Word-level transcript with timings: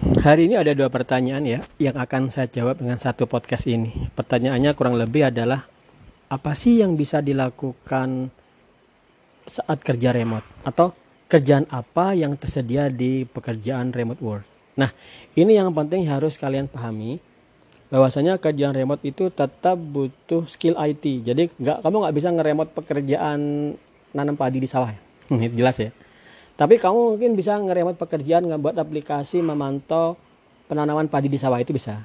Hari 0.00 0.48
ini 0.48 0.56
ada 0.56 0.72
dua 0.72 0.88
pertanyaan 0.88 1.44
ya 1.44 1.60
yang 1.76 1.92
akan 2.00 2.32
saya 2.32 2.48
jawab 2.48 2.80
dengan 2.80 2.96
satu 2.96 3.28
podcast 3.28 3.68
ini. 3.68 4.08
Pertanyaannya 4.16 4.72
kurang 4.72 4.96
lebih 4.96 5.28
adalah 5.28 5.68
apa 6.32 6.56
sih 6.56 6.80
yang 6.80 6.96
bisa 6.96 7.20
dilakukan 7.20 8.32
saat 9.44 9.84
kerja 9.84 10.16
remote 10.16 10.48
atau 10.64 10.96
kerjaan 11.28 11.68
apa 11.68 12.16
yang 12.16 12.32
tersedia 12.40 12.88
di 12.88 13.28
pekerjaan 13.28 13.92
remote 13.92 14.24
work. 14.24 14.48
Nah, 14.80 14.88
ini 15.36 15.60
yang 15.60 15.68
penting 15.76 16.08
harus 16.08 16.40
kalian 16.40 16.64
pahami 16.64 17.20
bahwasanya 17.92 18.40
kerjaan 18.40 18.72
remote 18.72 19.04
itu 19.04 19.28
tetap 19.28 19.76
butuh 19.76 20.48
skill 20.48 20.80
IT. 20.80 21.28
Jadi 21.28 21.52
nggak 21.60 21.84
kamu 21.84 21.96
nggak 22.08 22.16
bisa 22.16 22.28
ngeremot 22.32 22.68
pekerjaan 22.72 23.40
nanam 24.16 24.32
padi 24.32 24.64
di 24.64 24.68
sawah. 24.70 24.96
Jelas 25.28 25.76
ya. 25.76 25.92
Tapi 26.60 26.76
kamu 26.76 27.16
mungkin 27.16 27.40
bisa 27.40 27.56
ngeremot 27.56 27.96
pekerjaan 27.96 28.44
ngebuat 28.44 28.76
aplikasi 28.76 29.40
memantau 29.40 30.20
penanaman 30.68 31.08
padi 31.08 31.32
di 31.32 31.40
sawah 31.40 31.56
itu 31.56 31.72
bisa. 31.72 32.04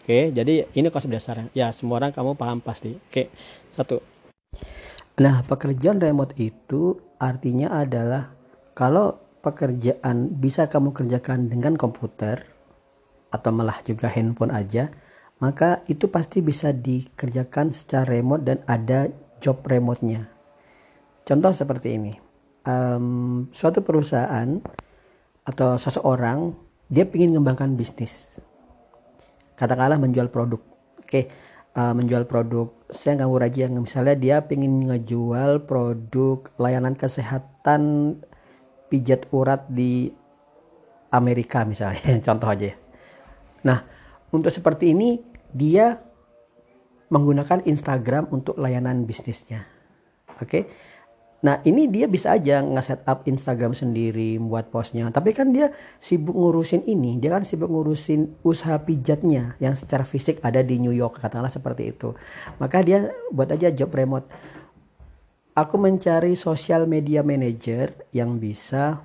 Oke, 0.00 0.32
jadi 0.32 0.64
ini 0.72 0.88
konsep 0.88 1.12
dasarnya. 1.12 1.52
Ya, 1.52 1.68
semua 1.76 2.00
orang 2.00 2.08
kamu 2.08 2.32
paham 2.32 2.64
pasti. 2.64 2.96
Oke, 2.96 3.28
satu. 3.76 4.00
Nah, 5.20 5.44
pekerjaan 5.44 6.00
remote 6.00 6.32
itu 6.40 6.96
artinya 7.20 7.76
adalah 7.76 8.32
kalau 8.72 9.20
pekerjaan 9.44 10.32
bisa 10.32 10.72
kamu 10.72 10.96
kerjakan 10.96 11.52
dengan 11.52 11.76
komputer 11.76 12.48
atau 13.28 13.52
malah 13.52 13.84
juga 13.84 14.08
handphone 14.08 14.56
aja, 14.56 14.88
maka 15.44 15.84
itu 15.92 16.08
pasti 16.08 16.40
bisa 16.40 16.72
dikerjakan 16.72 17.68
secara 17.68 18.16
remote 18.16 18.48
dan 18.48 18.64
ada 18.64 19.12
job 19.44 19.60
remote-nya. 19.60 20.24
Contoh 21.28 21.52
seperti 21.52 22.00
ini 22.00 22.29
um, 22.66 23.46
suatu 23.52 23.80
perusahaan 23.84 24.60
atau 25.44 25.76
seseorang 25.80 26.54
dia 26.90 27.06
ingin 27.06 27.38
mengembangkan 27.38 27.78
bisnis. 27.78 28.28
Katakanlah 29.54 30.00
menjual 30.00 30.32
produk. 30.32 30.60
Oke 31.00 31.30
uh, 31.76 31.92
menjual 31.94 32.26
produk. 32.26 32.70
Saya 32.90 33.20
nggak 33.20 33.30
aja 33.46 33.64
misalnya 33.70 34.16
dia 34.18 34.36
ingin 34.42 34.90
ngejual 34.90 35.68
produk 35.68 36.50
layanan 36.58 36.98
kesehatan 36.98 38.16
pijat 38.90 39.30
urat 39.30 39.70
di 39.70 40.10
Amerika 41.14 41.62
misalnya 41.62 42.18
contoh 42.26 42.50
aja 42.50 42.74
nah 43.62 43.86
untuk 44.34 44.50
seperti 44.50 44.90
ini 44.96 45.22
dia 45.54 46.02
menggunakan 47.10 47.66
Instagram 47.66 48.30
untuk 48.30 48.54
layanan 48.54 49.02
bisnisnya. 49.02 49.66
Oke 50.38 50.70
Nah 51.40 51.64
ini 51.64 51.88
dia 51.88 52.04
bisa 52.04 52.36
aja 52.36 52.60
nge 52.60 53.00
up 53.08 53.24
Instagram 53.24 53.72
sendiri 53.72 54.36
buat 54.36 54.68
postnya. 54.68 55.08
Tapi 55.08 55.32
kan 55.32 55.56
dia 55.56 55.72
sibuk 55.96 56.36
ngurusin 56.36 56.84
ini. 56.84 57.16
Dia 57.16 57.40
kan 57.40 57.48
sibuk 57.48 57.72
ngurusin 57.72 58.44
usaha 58.44 58.76
pijatnya 58.76 59.56
yang 59.56 59.72
secara 59.72 60.04
fisik 60.04 60.44
ada 60.44 60.60
di 60.60 60.76
New 60.76 60.92
York. 60.92 61.16
Katakanlah 61.16 61.52
seperti 61.52 61.96
itu. 61.96 62.12
Maka 62.60 62.84
dia 62.84 63.08
buat 63.32 63.48
aja 63.48 63.72
job 63.72 63.88
remote. 63.96 64.28
Aku 65.56 65.80
mencari 65.80 66.36
social 66.36 66.84
media 66.84 67.24
manager 67.24 67.92
yang 68.12 68.36
bisa 68.36 69.00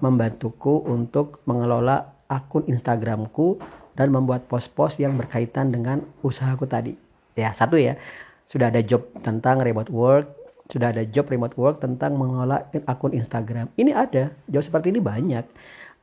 membantuku 0.00 0.88
untuk 0.88 1.44
mengelola 1.44 2.16
akun 2.28 2.64
Instagramku 2.64 3.60
dan 3.92 4.08
membuat 4.14 4.46
post-post 4.46 5.02
yang 5.02 5.18
berkaitan 5.20 5.68
dengan 5.74 6.00
usahaku 6.24 6.64
tadi. 6.64 6.96
Ya 7.36 7.52
satu 7.52 7.76
ya. 7.76 8.00
Sudah 8.48 8.72
ada 8.72 8.80
job 8.80 9.04
tentang 9.20 9.60
remote 9.60 9.92
work, 9.92 10.37
sudah 10.68 10.92
ada 10.92 11.02
job 11.08 11.32
remote 11.32 11.56
work 11.56 11.80
tentang 11.80 12.20
mengelola 12.20 12.68
akun 12.84 13.16
Instagram. 13.16 13.72
Ini 13.80 13.96
ada, 13.96 14.28
job 14.52 14.60
seperti 14.60 14.92
ini 14.92 15.00
banyak. 15.00 15.44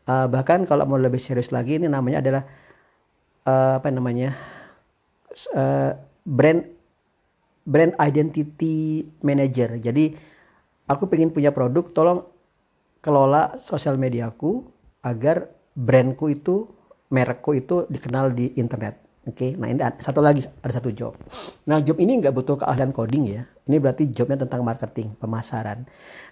Uh, 0.06 0.26
bahkan 0.30 0.66
kalau 0.66 0.86
mau 0.90 0.98
lebih 0.98 1.22
serius 1.22 1.54
lagi, 1.54 1.78
ini 1.78 1.86
namanya 1.86 2.22
adalah 2.22 2.44
uh, 3.46 3.78
apa 3.78 3.90
namanya 3.94 4.34
uh, 5.54 5.94
brand 6.26 6.66
brand 7.66 7.94
identity 8.02 9.06
manager. 9.22 9.78
Jadi 9.78 10.18
aku 10.90 11.10
pengen 11.10 11.30
punya 11.30 11.54
produk, 11.54 11.86
tolong 11.94 12.26
kelola 13.06 13.58
sosial 13.62 14.02
mediaku 14.02 14.66
agar 15.06 15.50
brandku 15.78 16.34
itu, 16.34 16.66
merekku 17.14 17.54
itu 17.54 17.86
dikenal 17.86 18.34
di 18.34 18.54
internet. 18.58 19.05
Oke, 19.26 19.42
okay? 19.42 19.52
nah 19.58 19.66
ini 19.66 19.82
ada, 19.82 19.98
satu 19.98 20.22
lagi 20.22 20.46
ada 20.46 20.70
satu 20.70 20.94
job. 20.94 21.18
Nah 21.66 21.82
job 21.82 21.98
ini 21.98 22.22
nggak 22.22 22.30
butuh 22.30 22.62
keahlian 22.62 22.94
coding 22.94 23.26
ya. 23.34 23.42
Ini 23.66 23.82
berarti 23.82 24.14
jobnya 24.14 24.46
tentang 24.46 24.62
marketing, 24.62 25.18
pemasaran. 25.18 25.82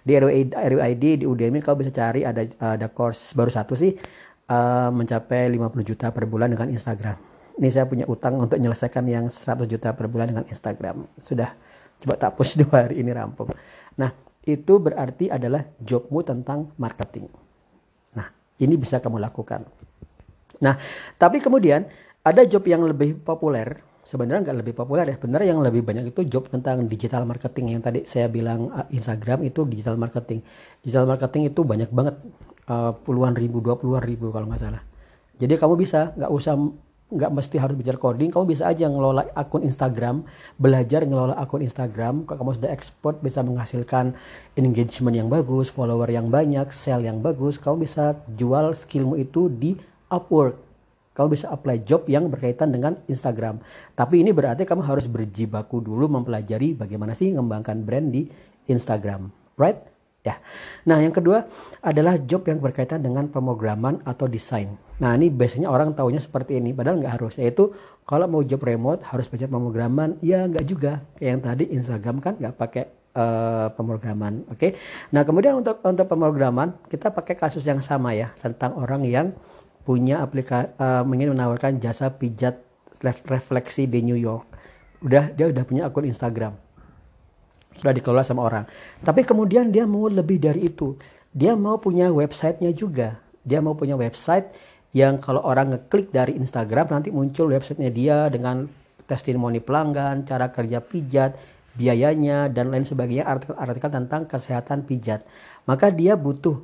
Di 0.06 0.14
RWID, 0.14 1.04
di 1.18 1.24
Udemy 1.26 1.58
kau 1.58 1.74
bisa 1.74 1.90
cari 1.90 2.22
ada 2.22 2.46
ada 2.62 2.86
course 2.86 3.34
baru 3.34 3.50
satu 3.50 3.74
sih 3.74 3.98
uh, 4.46 4.94
mencapai 4.94 5.50
50 5.50 5.90
juta 5.90 6.14
per 6.14 6.30
bulan 6.30 6.54
dengan 6.54 6.70
Instagram. 6.70 7.18
Ini 7.58 7.68
saya 7.70 7.90
punya 7.90 8.06
utang 8.06 8.38
untuk 8.38 8.62
menyelesaikan 8.62 9.02
yang 9.10 9.26
100 9.26 9.66
juta 9.66 9.90
per 9.90 10.06
bulan 10.06 10.30
dengan 10.30 10.46
Instagram. 10.46 11.06
Sudah 11.18 11.50
coba 11.98 12.14
tak 12.14 12.38
push 12.38 12.54
dua 12.62 12.86
hari 12.86 13.02
ini 13.02 13.10
rampung. 13.10 13.50
Nah 13.98 14.14
itu 14.46 14.78
berarti 14.78 15.34
adalah 15.34 15.66
jobmu 15.82 16.22
tentang 16.22 16.70
marketing. 16.78 17.26
Nah 18.14 18.30
ini 18.62 18.78
bisa 18.78 19.02
kamu 19.02 19.18
lakukan. 19.18 19.66
Nah 20.62 20.78
tapi 21.18 21.42
kemudian 21.42 21.90
ada 22.24 22.40
job 22.48 22.64
yang 22.64 22.82
lebih 22.88 23.20
populer 23.20 23.84
sebenarnya 24.04 24.40
nggak 24.48 24.58
lebih 24.60 24.74
populer 24.76 25.04
ya 25.12 25.16
sebenarnya 25.16 25.48
yang 25.56 25.60
lebih 25.64 25.82
banyak 25.84 26.12
itu 26.12 26.20
job 26.28 26.48
tentang 26.52 26.84
digital 26.88 27.24
marketing 27.24 27.76
yang 27.76 27.80
tadi 27.80 28.04
saya 28.04 28.28
bilang 28.28 28.68
uh, 28.72 28.86
Instagram 28.92 29.48
itu 29.48 29.64
digital 29.64 29.96
marketing. 29.96 30.44
Digital 30.84 31.08
marketing 31.08 31.48
itu 31.48 31.60
banyak 31.64 31.88
banget 31.88 32.20
uh, 32.68 32.92
puluhan 32.92 33.32
ribu 33.32 33.64
dua 33.64 33.80
puluhan 33.80 34.04
ribu 34.04 34.28
kalau 34.28 34.48
nggak 34.48 34.60
salah. 34.60 34.82
Jadi 35.40 35.56
kamu 35.56 35.74
bisa 35.80 36.12
nggak 36.14 36.30
usah 36.30 36.54
nggak 37.04 37.30
mesti 37.36 37.56
harus 37.60 37.76
belajar 37.76 38.00
coding 38.00 38.32
kamu 38.32 38.56
bisa 38.56 38.64
aja 38.64 38.88
ngelola 38.88 39.28
akun 39.36 39.60
Instagram 39.62 40.24
belajar 40.60 41.04
ngelola 41.04 41.34
akun 41.40 41.64
Instagram. 41.64 42.28
Kalau 42.28 42.38
kamu 42.44 42.52
sudah 42.60 42.70
export 42.76 43.24
bisa 43.24 43.40
menghasilkan 43.40 44.12
engagement 44.60 45.16
yang 45.16 45.28
bagus 45.32 45.72
follower 45.72 46.08
yang 46.12 46.28
banyak 46.28 46.68
sell 46.76 47.00
yang 47.00 47.24
bagus 47.24 47.56
kamu 47.56 47.88
bisa 47.88 48.20
jual 48.36 48.76
skillmu 48.76 49.16
itu 49.16 49.48
di 49.48 49.76
Upwork 50.12 50.73
kamu 51.14 51.38
bisa 51.38 51.46
apply 51.48 51.86
job 51.86 52.04
yang 52.10 52.26
berkaitan 52.28 52.74
dengan 52.74 52.98
Instagram. 53.06 53.62
Tapi 53.94 54.20
ini 54.26 54.34
berarti 54.34 54.66
kamu 54.66 54.82
harus 54.82 55.06
berjibaku 55.06 55.78
dulu 55.78 56.10
mempelajari 56.10 56.74
bagaimana 56.74 57.14
sih 57.14 57.30
mengembangkan 57.30 57.86
brand 57.86 58.10
di 58.10 58.26
Instagram. 58.66 59.30
Right? 59.54 59.78
Ya. 60.24 60.40
Nah, 60.88 61.04
yang 61.04 61.12
kedua 61.12 61.44
adalah 61.84 62.16
job 62.16 62.48
yang 62.48 62.56
berkaitan 62.56 63.04
dengan 63.04 63.28
pemrograman 63.28 64.00
atau 64.08 64.24
desain. 64.24 64.72
Nah, 64.96 65.12
ini 65.20 65.28
biasanya 65.28 65.68
orang 65.68 65.92
taunya 65.92 66.16
seperti 66.16 66.56
ini, 66.56 66.72
padahal 66.72 66.96
nggak 66.96 67.14
harus. 67.20 67.36
Yaitu 67.36 67.76
kalau 68.08 68.24
mau 68.24 68.40
job 68.40 68.64
remote 68.64 69.04
harus 69.04 69.28
belajar 69.28 69.52
pemrograman, 69.52 70.16
ya 70.24 70.48
nggak 70.48 70.64
juga. 70.64 71.04
Kayak 71.20 71.28
yang 71.28 71.42
tadi 71.44 71.64
Instagram 71.76 72.16
kan 72.24 72.40
nggak 72.40 72.56
pakai 72.56 72.84
uh, 73.12 73.68
pemrograman. 73.76 74.48
Oke. 74.48 74.56
Okay? 74.56 74.70
Nah, 75.12 75.28
kemudian 75.28 75.60
untuk 75.60 75.84
untuk 75.84 76.08
pemrograman 76.08 76.72
kita 76.88 77.12
pakai 77.12 77.36
kasus 77.36 77.60
yang 77.68 77.84
sama 77.84 78.16
ya 78.16 78.32
tentang 78.40 78.80
orang 78.80 79.04
yang 79.04 79.36
punya 79.84 80.24
aplikasi 80.24 80.72
uh, 80.80 81.04
ingin 81.04 81.36
menawarkan 81.36 81.78
jasa 81.78 82.08
pijat 82.08 82.60
refleksi 83.28 83.84
di 83.84 84.00
New 84.00 84.16
York. 84.16 84.48
Udah 85.04 85.28
dia 85.36 85.52
udah 85.52 85.64
punya 85.68 85.84
akun 85.84 86.08
Instagram. 86.08 86.56
Sudah 87.76 87.92
dikelola 87.92 88.24
sama 88.24 88.48
orang. 88.48 88.64
Tapi 89.04 89.26
kemudian 89.28 89.68
dia 89.68 89.84
mau 89.84 90.08
lebih 90.08 90.40
dari 90.40 90.72
itu. 90.72 90.96
Dia 91.34 91.52
mau 91.58 91.76
punya 91.76 92.08
websitenya 92.08 92.72
juga. 92.72 93.18
Dia 93.44 93.60
mau 93.60 93.76
punya 93.76 93.98
website 93.98 94.48
yang 94.94 95.18
kalau 95.18 95.42
orang 95.42 95.74
ngeklik 95.74 96.14
dari 96.14 96.38
Instagram 96.38 96.86
nanti 96.88 97.10
muncul 97.10 97.50
websitenya 97.50 97.90
dia 97.90 98.16
dengan 98.30 98.70
testimoni 99.04 99.58
pelanggan, 99.60 100.24
cara 100.24 100.48
kerja 100.48 100.80
pijat, 100.80 101.34
biayanya 101.74 102.48
dan 102.48 102.70
lain 102.70 102.86
sebagainya 102.86 103.26
artikel-artikel 103.26 103.90
tentang 103.90 104.22
kesehatan 104.30 104.86
pijat. 104.86 105.26
Maka 105.66 105.90
dia 105.90 106.14
butuh 106.14 106.62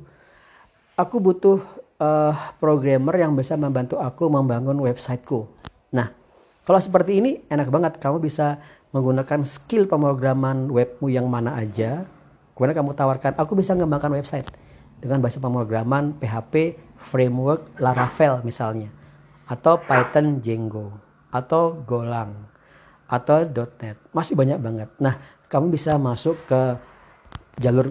aku 0.95 1.19
butuh 1.19 1.59
uh, 2.01 2.33
programmer 2.57 3.13
yang 3.21 3.37
bisa 3.37 3.53
membantu 3.53 4.01
aku 4.01 4.25
membangun 4.27 4.81
websiteku. 4.81 5.45
Nah, 5.93 6.09
kalau 6.65 6.81
seperti 6.81 7.21
ini 7.21 7.31
enak 7.45 7.69
banget. 7.69 7.93
Kamu 8.01 8.17
bisa 8.17 8.57
menggunakan 8.91 9.45
skill 9.45 9.85
pemrograman 9.85 10.67
webmu 10.67 11.07
yang 11.13 11.29
mana 11.29 11.55
aja. 11.55 12.03
Kemudian 12.57 12.77
kamu 12.77 12.93
tawarkan, 12.93 13.33
aku 13.39 13.57
bisa 13.57 13.73
mengembangkan 13.73 14.11
website 14.11 14.45
dengan 15.01 15.23
bahasa 15.23 15.41
pemrograman 15.41 16.13
PHP, 16.19 16.77
framework 17.09 17.73
Laravel 17.81 18.45
misalnya, 18.45 18.91
atau 19.49 19.81
Python 19.81 20.43
Django, 20.43 20.93
atau 21.33 21.81
Golang, 21.87 22.35
atau 23.09 23.41
.NET. 23.81 23.97
Masih 24.13 24.37
banyak 24.37 24.61
banget. 24.61 24.89
Nah, 25.01 25.17
kamu 25.49 25.73
bisa 25.73 25.97
masuk 25.97 26.37
ke 26.45 26.77
jalur 27.57 27.89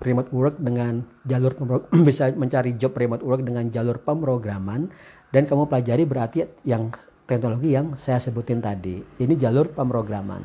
remote 0.00 0.32
work 0.32 0.56
dengan 0.58 1.04
jalur 1.28 1.54
bisa 2.08 2.32
mencari 2.32 2.76
job 2.80 2.96
remote 2.96 3.24
work 3.24 3.44
dengan 3.44 3.68
jalur 3.68 4.00
pemrograman 4.00 4.88
dan 5.30 5.46
kamu 5.46 5.70
pelajari 5.70 6.04
berarti 6.08 6.38
yang 6.66 6.90
teknologi 7.30 7.70
yang 7.70 7.94
saya 7.94 8.18
sebutin 8.18 8.58
tadi. 8.58 8.98
Ini 8.98 9.38
jalur 9.38 9.70
pemrograman. 9.70 10.42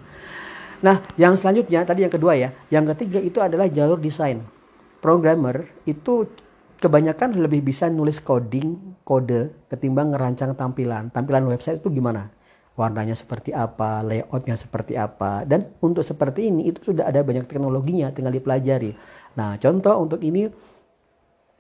Nah, 0.86 1.02
yang 1.18 1.34
selanjutnya 1.34 1.82
tadi 1.82 2.06
yang 2.06 2.14
kedua 2.14 2.38
ya, 2.38 2.54
yang 2.70 2.86
ketiga 2.94 3.18
itu 3.18 3.42
adalah 3.42 3.66
jalur 3.66 3.98
desain. 3.98 4.46
Programmer 5.02 5.66
itu 5.90 6.30
kebanyakan 6.78 7.42
lebih 7.42 7.66
bisa 7.66 7.90
nulis 7.90 8.22
coding, 8.22 9.02
kode 9.02 9.66
ketimbang 9.66 10.14
ngerancang 10.14 10.54
tampilan. 10.54 11.10
Tampilan 11.10 11.50
website 11.50 11.82
itu 11.82 11.90
gimana? 11.90 12.30
Warnanya 12.76 13.16
seperti 13.16 13.56
apa, 13.56 14.04
layoutnya 14.04 14.60
seperti 14.60 15.00
apa. 15.00 15.48
Dan 15.48 15.72
untuk 15.80 16.04
seperti 16.04 16.52
ini 16.52 16.68
itu 16.68 16.92
sudah 16.92 17.08
ada 17.08 17.24
banyak 17.24 17.48
teknologinya, 17.48 18.12
tinggal 18.12 18.36
dipelajari. 18.36 18.92
Nah, 19.40 19.56
contoh 19.56 19.96
untuk 19.96 20.20
ini 20.20 20.52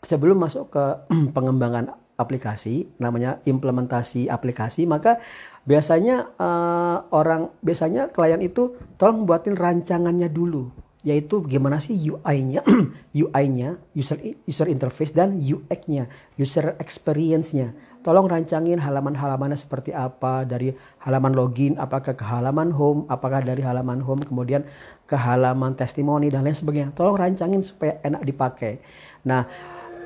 sebelum 0.03 0.43
masuk 0.43 0.75
ke 0.75 0.85
pengembangan 1.35 1.95
aplikasi, 2.19 2.87
namanya 2.99 3.39
implementasi 3.47 4.27
aplikasi, 4.27 4.83
maka 4.83 5.19
biasanya 5.63 6.35
uh, 6.37 7.07
orang 7.11 7.51
biasanya 7.63 8.13
klien 8.13 8.39
itu 8.39 8.75
tolong 8.95 9.25
buatin 9.25 9.57
rancangannya 9.57 10.29
dulu 10.29 10.84
yaitu 11.05 11.45
gimana 11.45 11.77
sih 11.77 11.93
UI-nya, 11.93 12.65
UI-nya, 13.21 13.77
user 13.93 14.17
user 14.49 14.65
interface 14.65 15.13
dan 15.13 15.37
UX-nya, 15.37 16.09
user 16.33 16.73
experience-nya. 16.81 17.77
Tolong 18.01 18.25
rancangin 18.25 18.81
halaman-halamannya 18.81 19.57
seperti 19.57 19.93
apa 19.93 20.45
dari 20.49 20.73
halaman 21.05 21.37
login, 21.37 21.77
apakah 21.77 22.17
ke 22.17 22.25
halaman 22.25 22.73
home, 22.73 23.05
apakah 23.05 23.45
dari 23.45 23.61
halaman 23.61 24.01
home 24.01 24.25
kemudian 24.25 24.65
ke 25.05 25.13
halaman 25.13 25.77
testimoni 25.77 26.33
dan 26.33 26.41
lain 26.41 26.57
sebagainya. 26.57 26.89
Tolong 26.97 27.17
rancangin 27.17 27.61
supaya 27.61 28.01
enak 28.01 28.25
dipakai. 28.25 28.81
Nah, 29.29 29.45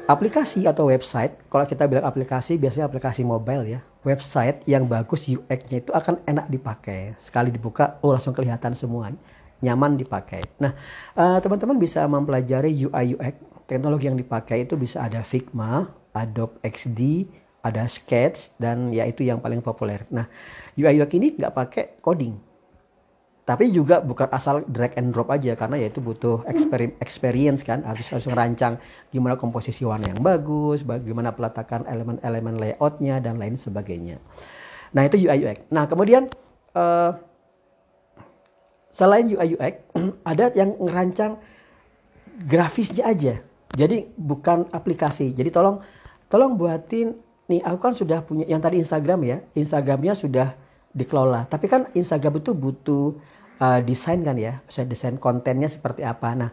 aplikasi 0.04 0.68
atau 0.68 0.92
website, 0.92 1.48
kalau 1.48 1.63
kita 1.63 1.88
bilang 1.88 2.07
aplikasi 2.07 2.60
biasanya 2.60 2.92
aplikasi 2.92 3.24
mobile 3.24 3.63
ya. 3.68 3.80
Website 4.04 4.63
yang 4.63 4.88
bagus 4.88 5.28
UX-nya 5.28 5.84
itu 5.84 5.92
akan 5.92 6.24
enak 6.24 6.48
dipakai. 6.48 7.19
Sekali 7.19 7.51
dibuka, 7.51 8.00
oh 8.00 8.16
langsung 8.16 8.31
kelihatan 8.31 8.75
semuanya 8.75 9.19
nyaman 9.59 10.00
dipakai. 10.00 10.44
Nah, 10.59 10.71
uh, 11.15 11.38
teman-teman 11.44 11.75
bisa 11.79 12.03
mempelajari 12.07 12.71
UI 12.85 13.15
UX. 13.15 13.35
Teknologi 13.69 14.09
yang 14.09 14.17
dipakai 14.17 14.65
itu 14.65 14.73
bisa 14.73 15.06
ada 15.06 15.21
Figma, 15.21 15.85
Adobe 16.09 16.57
XD, 16.65 17.29
ada 17.61 17.85
Sketch 17.85 18.57
dan 18.57 18.89
ya 18.89 19.06
itu 19.06 19.21
yang 19.21 19.38
paling 19.44 19.61
populer. 19.61 20.07
Nah, 20.09 20.25
UI 20.73 20.97
UX 20.97 21.11
ini 21.13 21.38
nggak 21.38 21.53
pakai 21.53 21.85
coding. 22.01 22.50
Tapi 23.50 23.73
juga 23.73 23.97
bukan 23.97 24.29
asal 24.29 24.61
drag 24.69 24.94
and 24.94 25.09
drop 25.09 25.33
aja 25.33 25.57
karena 25.57 25.81
ya 25.81 25.89
itu 25.89 25.97
butuh 25.97 26.45
experience 27.01 27.65
kan 27.65 27.81
harus 27.81 28.05
harus 28.13 28.29
merancang 28.29 28.77
gimana 29.09 29.41
komposisi 29.41 29.81
warna 29.89 30.13
yang 30.13 30.21
bagus, 30.21 30.85
bagaimana 30.85 31.33
peletakan 31.33 31.89
elemen-elemen 31.89 32.62
layoutnya 32.62 33.17
dan 33.17 33.41
lain 33.41 33.57
sebagainya. 33.57 34.21
Nah 34.94 35.01
itu 35.01 35.17
UI 35.25 35.50
UX. 35.50 35.65
Nah 35.73 35.89
kemudian 35.89 36.29
uh, 36.77 37.17
selain 38.89 39.25
UI 39.30 39.56
UX 39.56 39.75
ada 40.31 40.51
yang 40.53 40.75
ngerancang 40.77 41.38
grafisnya 42.45 43.09
aja. 43.09 43.41
Jadi 43.74 44.09
bukan 44.18 44.65
aplikasi. 44.74 45.31
Jadi 45.33 45.50
tolong 45.53 45.81
tolong 46.27 46.57
buatin. 46.57 47.13
Nih 47.50 47.65
aku 47.65 47.77
kan 47.81 47.94
sudah 47.97 48.21
punya 48.21 48.45
yang 48.45 48.62
tadi 48.62 48.81
Instagram 48.81 49.25
ya. 49.25 49.38
Instagramnya 49.57 50.13
sudah 50.13 50.53
dikelola. 50.94 51.50
Tapi 51.50 51.65
kan 51.69 51.89
Instagram 51.94 52.41
itu 52.41 52.51
butuh 52.53 53.18
uh, 53.62 53.80
desain 53.81 54.21
kan 54.25 54.38
ya. 54.38 54.62
Saya 54.69 54.89
desain 54.89 55.18
kontennya 55.18 55.69
seperti 55.69 56.06
apa. 56.06 56.33
Nah 56.33 56.51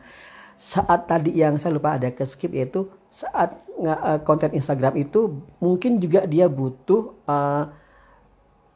saat 0.57 1.05
tadi 1.05 1.37
yang 1.37 1.61
saya 1.61 1.77
lupa 1.77 2.01
ada 2.01 2.09
ke 2.09 2.25
skip 2.25 2.49
yaitu 2.57 2.89
saat 3.13 3.61
uh, 3.85 4.17
konten 4.25 4.57
Instagram 4.57 4.97
itu 4.97 5.45
mungkin 5.61 6.01
juga 6.01 6.25
dia 6.25 6.49
butuh 6.49 7.13
uh, 7.29 7.69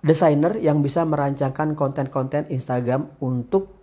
desainer 0.00 0.56
yang 0.61 0.81
bisa 0.81 1.05
merancangkan 1.05 1.76
konten-konten 1.76 2.49
Instagram 2.49 3.12
untuk 3.20 3.81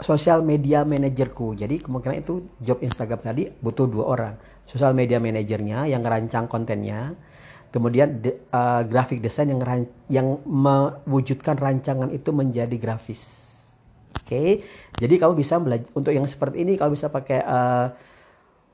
sosial 0.00 0.40
media 0.46 0.86
manajerku. 0.86 1.58
Jadi 1.58 1.82
kemungkinan 1.82 2.22
itu 2.22 2.46
job 2.62 2.80
Instagram 2.80 3.20
tadi 3.20 3.50
butuh 3.50 3.86
dua 3.90 4.04
orang. 4.08 4.34
Sosial 4.68 4.92
media 4.92 5.16
manajernya 5.16 5.88
yang 5.88 6.04
merancang 6.04 6.44
kontennya, 6.44 7.16
kemudian 7.72 8.20
de, 8.20 8.36
uh, 8.52 8.84
graphic 8.84 9.24
design 9.24 9.52
yang 9.52 9.60
yang 10.08 10.28
mewujudkan 10.44 11.56
rancangan 11.56 12.12
itu 12.12 12.30
menjadi 12.32 12.76
grafis. 12.76 13.48
Oke, 14.24 14.28
okay? 14.28 14.50
jadi 14.96 15.20
kamu 15.20 15.36
bisa 15.36 15.60
belajar 15.60 15.88
untuk 15.92 16.12
yang 16.12 16.24
seperti 16.24 16.64
ini 16.64 16.80
kamu 16.80 16.96
bisa 16.96 17.08
pakai 17.12 17.44
uh, 17.44 17.92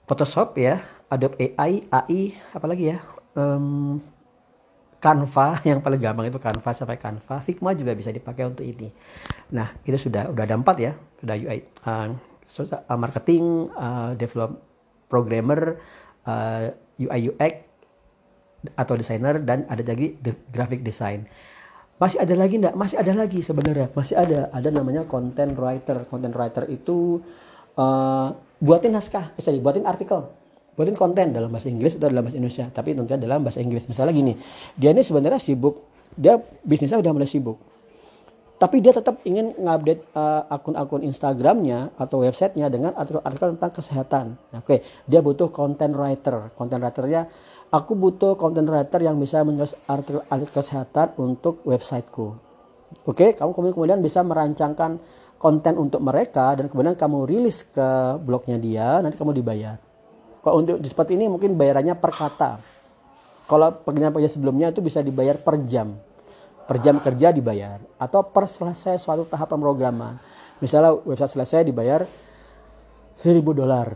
Photoshop 0.06 0.54
ya, 0.58 0.82
Adobe 1.10 1.54
AI, 1.58 1.86
AI, 1.90 2.38
apalagi 2.54 2.94
ya, 2.94 2.98
um, 3.38 3.98
Canva 5.04 5.60
yang 5.68 5.84
paling 5.84 6.00
gampang 6.00 6.32
itu 6.32 6.40
Canva 6.40 6.70
sampai 6.72 6.96
Canva. 6.96 7.44
Figma 7.44 7.76
juga 7.76 7.92
bisa 7.92 8.08
dipakai 8.08 8.48
untuk 8.48 8.64
ini. 8.64 8.88
Nah 9.52 9.68
itu 9.84 10.08
sudah 10.08 10.32
udah 10.32 10.42
ada 10.48 10.56
empat 10.56 10.76
ya, 10.80 10.96
sudah 11.20 11.36
UI, 11.36 11.60
uh, 11.84 12.08
uh, 12.08 12.96
marketing, 12.96 13.68
uh, 13.76 14.16
develop 14.16 14.64
programmer, 15.12 15.76
uh, 16.24 16.72
UI 16.96 17.28
UX 17.28 17.52
atau 18.80 18.96
designer 18.96 19.44
dan 19.44 19.68
ada 19.68 19.84
lagi 19.84 20.16
the 20.24 20.32
graphic 20.48 20.80
design. 20.80 21.28
Masih 22.00 22.24
ada 22.24 22.32
lagi 22.34 22.56
enggak? 22.56 22.74
Masih 22.74 22.96
ada 22.96 23.12
lagi 23.12 23.44
sebenarnya. 23.44 23.92
Masih 23.92 24.16
ada. 24.16 24.48
Ada 24.50 24.72
namanya 24.72 25.04
content 25.04 25.52
writer. 25.54 26.08
Content 26.08 26.32
writer 26.32 26.64
itu 26.72 27.20
uh, 27.76 28.34
buatin 28.58 28.96
naskah, 28.96 29.36
eh, 29.36 29.42
sorry, 29.44 29.60
buatin 29.60 29.84
artikel 29.84 30.43
buatin 30.74 30.98
konten 30.98 31.30
dalam 31.30 31.50
bahasa 31.50 31.70
Inggris 31.70 31.94
atau 31.96 32.10
dalam 32.10 32.26
bahasa 32.26 32.38
Indonesia 32.38 32.66
tapi 32.70 32.94
tentunya 32.94 33.18
dalam 33.18 33.42
bahasa 33.46 33.62
Inggris 33.62 33.86
misalnya 33.86 34.14
gini 34.14 34.34
dia 34.74 34.90
ini 34.90 35.02
sebenarnya 35.06 35.38
sibuk 35.38 35.86
dia 36.14 36.38
bisnisnya 36.62 36.98
udah 37.02 37.12
mulai 37.14 37.30
sibuk 37.30 37.58
tapi 38.54 38.78
dia 38.78 38.94
tetap 38.94 39.18
ingin 39.28 39.50
ngupdate 39.58 40.14
uh, 40.14 40.46
akun-akun 40.48 41.02
Instagramnya 41.04 41.92
atau 41.98 42.24
websitenya 42.24 42.70
dengan 42.72 42.94
artikel-artikel 42.94 43.58
tentang 43.58 43.72
kesehatan. 43.76 44.24
Oke, 44.56 44.64
okay. 44.64 44.78
dia 45.10 45.20
butuh 45.20 45.50
content 45.52 45.92
writer. 45.92 46.54
Content 46.54 46.80
writernya, 46.80 47.26
aku 47.74 47.98
butuh 47.98 48.38
content 48.38 48.64
writer 48.70 49.04
yang 49.04 49.18
bisa 49.18 49.44
menulis 49.44 49.76
artikel-artikel 49.90 50.54
kesehatan 50.54 51.12
untuk 51.20 51.66
websiteku. 51.66 52.40
Oke, 53.04 53.04
okay. 53.04 53.30
kamu 53.36 53.74
kemudian 53.74 54.00
bisa 54.00 54.24
merancangkan 54.24 55.02
konten 55.36 55.74
untuk 55.76 56.00
mereka 56.00 56.56
dan 56.56 56.72
kemudian 56.72 56.96
kamu 56.96 57.28
rilis 57.28 57.68
ke 57.68 58.16
blognya 58.22 58.56
dia, 58.56 59.02
nanti 59.04 59.18
kamu 59.18 59.34
dibayar. 59.34 59.76
Kalau 60.44 60.60
untuk 60.60 60.76
seperti 60.84 61.16
ini 61.16 61.24
mungkin 61.32 61.56
bayarannya 61.56 61.96
per 61.96 62.12
kata. 62.12 62.60
Kalau 63.48 63.72
pekerjaan-pekerjaan 63.80 64.34
sebelumnya 64.36 64.68
itu 64.68 64.84
bisa 64.84 65.00
dibayar 65.00 65.40
per 65.40 65.64
jam. 65.64 65.96
Per 66.68 66.76
jam 66.84 67.00
kerja 67.00 67.32
dibayar. 67.32 67.80
Atau 67.96 68.28
per 68.28 68.44
selesai 68.44 69.00
suatu 69.00 69.24
tahap 69.24 69.48
pemrograman. 69.48 70.20
Misalnya 70.60 71.00
website 71.00 71.32
selesai 71.32 71.64
dibayar 71.64 72.04
1000 73.16 73.40
dolar. 73.40 73.88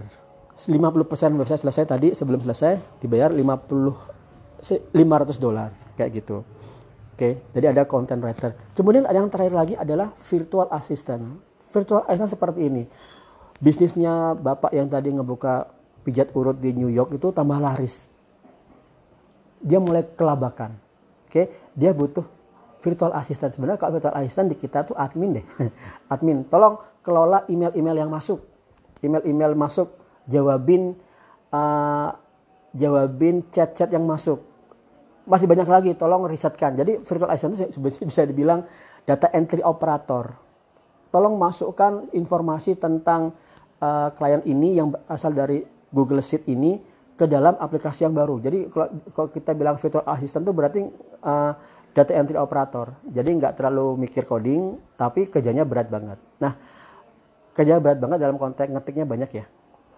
50% 0.59 1.39
website 1.39 1.61
selesai 1.63 1.85
tadi 1.87 2.09
sebelum 2.17 2.43
selesai 2.43 2.99
dibayar 2.99 3.31
50 3.31 4.91
500 4.91 5.39
dolar 5.39 5.71
kayak 5.95 6.11
gitu. 6.19 6.43
Oke, 7.15 7.43
jadi 7.51 7.75
ada 7.75 7.83
content 7.87 8.23
writer. 8.23 8.55
Kemudian 8.75 9.07
ada 9.07 9.19
yang 9.19 9.31
terakhir 9.31 9.55
lagi 9.55 9.75
adalah 9.75 10.15
virtual 10.31 10.71
assistant. 10.71 11.43
Virtual 11.75 12.07
assistant 12.07 12.31
seperti 12.31 12.71
ini. 12.71 12.83
Bisnisnya 13.59 14.39
Bapak 14.39 14.71
yang 14.71 14.87
tadi 14.87 15.11
ngebuka 15.11 15.78
pijat 16.09 16.33
urut 16.33 16.57
di 16.57 16.73
New 16.73 16.89
York 16.89 17.21
itu 17.21 17.29
tambah 17.37 17.61
laris. 17.61 18.09
Dia 19.61 19.77
mulai 19.77 20.09
kelabakan. 20.17 20.73
Oke, 21.29 21.53
dia 21.77 21.93
butuh 21.93 22.25
virtual 22.81 23.13
assistant. 23.13 23.53
Sebenarnya 23.53 23.77
kalau 23.77 24.01
virtual 24.01 24.17
assistant 24.17 24.49
di 24.49 24.57
kita 24.57 24.89
tuh 24.89 24.97
admin 24.97 25.37
deh. 25.37 25.47
admin, 26.15 26.49
tolong 26.49 26.81
kelola 27.05 27.45
email-email 27.53 28.09
yang 28.09 28.09
masuk. 28.09 28.41
Email-email 29.05 29.53
masuk, 29.53 29.93
jawabin 30.25 30.97
uh, 31.53 32.17
jawabin 32.73 33.45
chat-chat 33.53 33.93
yang 33.93 34.09
masuk. 34.09 34.41
Masih 35.29 35.45
banyak 35.45 35.69
lagi, 35.69 35.91
tolong 35.93 36.25
risetkan. 36.25 36.73
Jadi 36.73 37.05
virtual 37.05 37.29
assistant 37.29 37.69
itu 37.69 37.77
bisa 37.85 38.25
dibilang 38.25 38.65
data 39.05 39.29
entry 39.37 39.61
operator. 39.61 40.33
Tolong 41.13 41.37
masukkan 41.37 42.09
informasi 42.17 42.81
tentang 42.81 43.37
uh, 43.85 44.09
klien 44.17 44.41
ini 44.49 44.81
yang 44.81 44.97
asal 45.05 45.37
dari 45.37 45.77
Google 45.93 46.21
Sheet 46.21 46.45
ini 46.49 46.81
ke 47.19 47.27
dalam 47.27 47.59
aplikasi 47.59 48.07
yang 48.07 48.15
baru. 48.15 48.39
Jadi 48.39 48.71
kalau, 48.71 48.89
kalau 49.11 49.29
kita 49.35 49.51
bilang 49.59 49.75
virtual 49.75 50.07
assistant 50.07 50.47
itu 50.47 50.55
berarti 50.55 50.81
uh, 51.27 51.53
data 51.91 52.13
entry 52.15 52.39
operator. 52.39 52.95
Jadi 53.11 53.31
nggak 53.43 53.59
terlalu 53.59 53.99
mikir 54.07 54.23
coding, 54.23 54.79
tapi 54.95 55.27
kerjanya 55.27 55.67
berat 55.67 55.91
banget. 55.91 56.19
Nah, 56.39 56.55
kerja 57.59 57.83
berat 57.83 57.99
banget 57.99 58.23
dalam 58.23 58.39
konteks 58.39 58.71
ngetiknya 58.71 59.03
banyak 59.03 59.31
ya. 59.35 59.45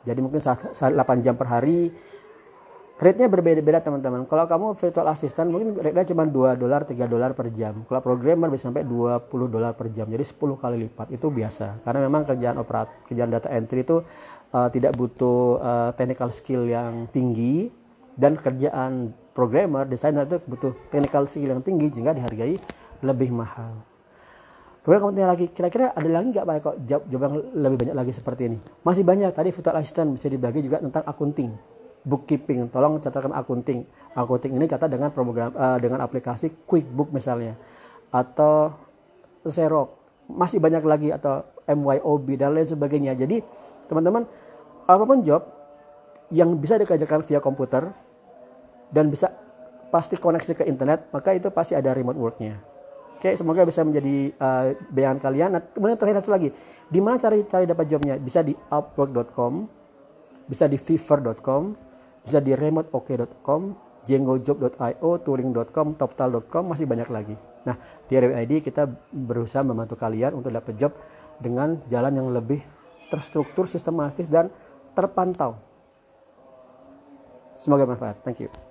Jadi 0.08 0.18
mungkin 0.24 0.40
8 0.40 0.72
jam 1.20 1.36
per 1.36 1.44
hari. 1.44 1.92
Rate-nya 3.00 3.32
berbeda-beda 3.32 3.80
teman-teman. 3.80 4.28
Kalau 4.28 4.44
kamu 4.44 4.66
virtual 4.76 5.08
assistant 5.08 5.48
mungkin 5.48 5.72
rate-nya 5.72 6.04
cuma 6.12 6.28
2 6.28 6.60
dolar, 6.60 6.84
3 6.84 7.08
dolar 7.08 7.32
per 7.32 7.48
jam. 7.52 7.80
Kalau 7.88 8.00
programmer 8.04 8.52
bisa 8.52 8.68
sampai 8.68 8.84
20 8.84 9.24
dolar 9.48 9.72
per 9.72 9.88
jam. 9.92 10.04
Jadi 10.04 10.20
10 10.20 10.36
kali 10.60 10.76
lipat. 10.84 11.08
Itu 11.08 11.32
biasa. 11.32 11.80
Karena 11.80 12.04
memang 12.04 12.28
kerjaan 12.28 12.60
operat, 12.60 12.92
kerjaan 13.08 13.32
data 13.32 13.48
entry 13.52 13.88
itu 13.88 14.04
uh, 14.54 14.68
tidak 14.70 14.94
butuh 14.94 15.58
uh, 15.58 15.90
technical 15.94 16.30
skill 16.30 16.66
yang 16.66 17.06
tinggi 17.10 17.70
dan 18.18 18.36
kerjaan 18.36 19.14
programmer 19.32 19.86
desainer 19.86 20.26
itu 20.26 20.38
butuh 20.44 20.72
technical 20.90 21.24
skill 21.24 21.54
yang 21.56 21.62
tinggi 21.62 21.88
sehingga 21.90 22.12
dihargai 22.12 22.58
lebih 23.00 23.30
mahal. 23.32 23.80
Kemudian 24.80 25.12
tanya 25.12 25.28
lagi, 25.36 25.52
kira-kira 25.52 25.92
ada 25.92 26.08
lagi 26.08 26.32
nggak 26.32 26.44
Pak 26.48 26.56
kok 26.64 26.76
jawab, 26.88 27.04
jawab 27.12 27.22
yang 27.28 27.34
lebih 27.52 27.76
banyak 27.84 27.96
lagi 28.00 28.12
seperti 28.16 28.42
ini? 28.48 28.58
Masih 28.80 29.04
banyak. 29.04 29.28
Tadi 29.36 29.52
virtual 29.52 29.76
assistant 29.76 30.08
bisa 30.16 30.26
dibagi 30.32 30.64
juga 30.64 30.80
tentang 30.80 31.04
accounting. 31.04 31.52
bookkeeping 32.00 32.72
tolong 32.72 32.96
catatkan 32.96 33.32
akunting 33.36 33.84
akunting 34.16 34.56
ini 34.56 34.64
catat 34.64 34.88
dengan 34.88 35.12
program 35.12 35.52
uh, 35.52 35.76
dengan 35.76 36.00
aplikasi 36.00 36.48
QuickBook 36.64 37.12
misalnya 37.12 37.60
atau 38.08 38.72
Xerox 39.44 39.92
masih 40.30 40.58
banyak 40.64 40.80
lagi 40.80 41.08
atau 41.12 41.44
MYOB 41.68 42.40
dan 42.40 42.56
lain 42.56 42.66
sebagainya 42.66 43.12
jadi 43.20 43.44
teman-teman 43.90 44.24
apa 44.90 45.04
pun 45.06 45.22
job 45.22 45.42
yang 46.30 46.54
bisa 46.58 46.78
dikerjakan 46.78 47.22
via 47.26 47.38
komputer 47.42 47.90
dan 48.90 49.10
bisa 49.10 49.30
pasti 49.90 50.18
koneksi 50.18 50.54
ke 50.54 50.64
internet 50.66 51.10
maka 51.10 51.34
itu 51.34 51.50
pasti 51.50 51.74
ada 51.74 51.90
remote 51.94 52.18
worknya 52.18 52.70
Oke, 53.20 53.36
semoga 53.36 53.68
bisa 53.68 53.84
menjadi 53.84 54.32
uh, 54.40 54.72
bayangan 54.88 55.20
kalian. 55.20 55.52
Nah, 55.52 55.60
kemudian 55.60 56.00
terakhir 56.00 56.24
satu 56.24 56.32
lagi, 56.32 56.56
di 56.88 57.04
mana 57.04 57.20
cari 57.20 57.44
cari 57.44 57.68
dapat 57.68 57.84
jobnya? 57.84 58.16
Bisa 58.16 58.40
di 58.40 58.56
upwork.com, 58.56 59.68
bisa 60.48 60.64
di 60.64 60.80
fiverr.com, 60.80 61.76
bisa 62.24 62.40
di 62.40 62.56
remoteok.com, 62.56 63.76
jenggojob.io, 64.08 65.10
touring.com, 65.20 65.86
toptal.com, 66.00 66.64
masih 66.72 66.88
banyak 66.88 67.12
lagi. 67.12 67.36
Nah, 67.68 67.76
di 68.08 68.16
RWID 68.16 68.64
kita 68.64 68.88
berusaha 69.12 69.60
membantu 69.60 70.00
kalian 70.00 70.40
untuk 70.40 70.48
dapat 70.56 70.80
job 70.80 70.96
dengan 71.36 71.76
jalan 71.92 72.16
yang 72.16 72.32
lebih 72.32 72.64
terstruktur, 73.12 73.68
sistematis, 73.68 74.32
dan 74.32 74.48
terpantau. 74.94 75.58
Semoga 77.60 77.84
bermanfaat. 77.84 78.24
Thank 78.24 78.40
you. 78.40 78.69